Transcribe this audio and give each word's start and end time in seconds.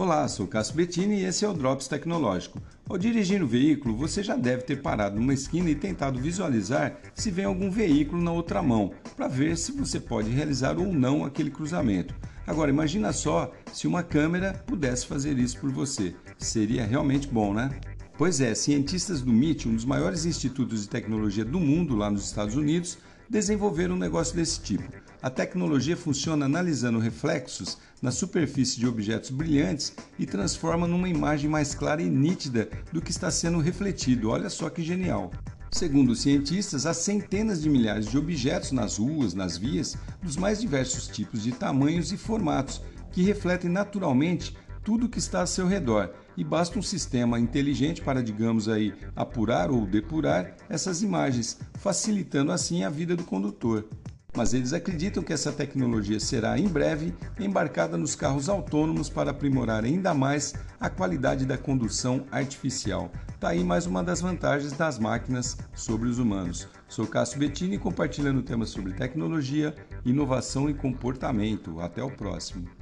Olá, 0.00 0.26
sou 0.28 0.46
Cássio 0.46 0.76
Bettini 0.76 1.16
e 1.16 1.24
esse 1.26 1.44
é 1.44 1.48
o 1.48 1.52
Drops 1.52 1.86
Tecnológico. 1.86 2.58
Ao 2.88 2.96
dirigir 2.96 3.42
o 3.42 3.46
veículo, 3.46 3.94
você 3.94 4.22
já 4.22 4.34
deve 4.34 4.62
ter 4.62 4.80
parado 4.80 5.20
numa 5.20 5.34
esquina 5.34 5.68
e 5.68 5.74
tentado 5.74 6.18
visualizar 6.18 6.96
se 7.14 7.30
vem 7.30 7.44
algum 7.44 7.70
veículo 7.70 8.22
na 8.22 8.32
outra 8.32 8.62
mão, 8.62 8.92
para 9.14 9.28
ver 9.28 9.58
se 9.58 9.72
você 9.72 10.00
pode 10.00 10.30
realizar 10.30 10.78
ou 10.78 10.90
não 10.90 11.22
aquele 11.22 11.50
cruzamento. 11.50 12.14
Agora, 12.46 12.70
imagina 12.70 13.12
só 13.12 13.52
se 13.74 13.86
uma 13.86 14.02
câmera 14.02 14.54
pudesse 14.66 15.06
fazer 15.06 15.38
isso 15.38 15.60
por 15.60 15.70
você. 15.70 16.14
Seria 16.38 16.86
realmente 16.86 17.28
bom, 17.28 17.52
né? 17.52 17.68
Pois 18.16 18.40
é, 18.40 18.54
cientistas 18.54 19.20
do 19.20 19.30
MIT, 19.30 19.68
um 19.68 19.74
dos 19.74 19.84
maiores 19.84 20.24
institutos 20.24 20.80
de 20.80 20.88
tecnologia 20.88 21.44
do 21.44 21.60
mundo 21.60 21.94
lá 21.94 22.10
nos 22.10 22.24
Estados 22.24 22.56
Unidos, 22.56 22.96
desenvolveram 23.28 23.96
um 23.96 23.98
negócio 23.98 24.34
desse 24.34 24.62
tipo. 24.62 24.90
A 25.22 25.28
tecnologia 25.28 25.98
funciona 25.98 26.46
analisando 26.46 26.98
reflexos 26.98 27.76
na 28.00 28.10
superfície 28.10 28.80
de 28.80 28.86
objetos 28.86 29.28
brilhantes 29.28 29.92
e 30.18 30.24
transforma 30.24 30.86
numa 30.86 31.10
imagem 31.10 31.50
mais 31.50 31.74
clara 31.74 32.00
e 32.00 32.08
nítida 32.08 32.70
do 32.90 33.02
que 33.02 33.10
está 33.10 33.30
sendo 33.30 33.58
refletido. 33.58 34.30
Olha 34.30 34.48
só 34.48 34.70
que 34.70 34.82
genial! 34.82 35.30
Segundo 35.70 36.12
os 36.12 36.22
cientistas, 36.22 36.86
há 36.86 36.94
centenas 36.94 37.60
de 37.60 37.68
milhares 37.68 38.06
de 38.06 38.16
objetos 38.16 38.72
nas 38.72 38.96
ruas, 38.96 39.34
nas 39.34 39.58
vias, 39.58 39.94
dos 40.22 40.36
mais 40.36 40.58
diversos 40.58 41.06
tipos 41.06 41.42
de 41.42 41.52
tamanhos 41.52 42.12
e 42.12 42.16
formatos, 42.16 42.80
que 43.12 43.22
refletem 43.22 43.70
naturalmente 43.70 44.56
tudo 44.82 45.08
que 45.08 45.18
está 45.18 45.42
a 45.42 45.46
seu 45.46 45.66
redor 45.66 46.10
e 46.36 46.42
basta 46.42 46.78
um 46.78 46.82
sistema 46.82 47.38
inteligente 47.38 48.00
para, 48.00 48.22
digamos 48.22 48.68
aí, 48.68 48.94
apurar 49.14 49.70
ou 49.70 49.86
depurar 49.86 50.56
essas 50.68 51.02
imagens, 51.02 51.58
facilitando 51.74 52.50
assim 52.50 52.82
a 52.82 52.88
vida 52.88 53.14
do 53.14 53.24
condutor. 53.24 53.86
Mas 54.36 54.54
eles 54.54 54.72
acreditam 54.72 55.22
que 55.22 55.32
essa 55.32 55.52
tecnologia 55.52 56.20
será 56.20 56.58
em 56.58 56.68
breve 56.68 57.14
embarcada 57.38 57.96
nos 57.96 58.14
carros 58.14 58.48
autônomos 58.48 59.08
para 59.08 59.30
aprimorar 59.30 59.84
ainda 59.84 60.14
mais 60.14 60.54
a 60.78 60.88
qualidade 60.88 61.44
da 61.44 61.58
condução 61.58 62.24
artificial. 62.30 63.10
Tá 63.40 63.50
aí 63.50 63.64
mais 63.64 63.86
uma 63.86 64.02
das 64.04 64.20
vantagens 64.20 64.72
das 64.72 64.98
máquinas 64.98 65.56
sobre 65.74 66.08
os 66.08 66.18
humanos. 66.18 66.68
Sou 66.88 67.06
Cássio 67.06 67.38
Bettini 67.38 67.78
compartilhando 67.78 68.42
temas 68.42 68.70
sobre 68.70 68.92
tecnologia, 68.92 69.74
inovação 70.04 70.68
e 70.68 70.74
comportamento. 70.74 71.80
Até 71.80 72.02
o 72.02 72.10
próximo. 72.10 72.79